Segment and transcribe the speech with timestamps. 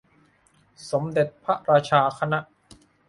[0.89, 2.39] สมเด็จพระราชาคณะ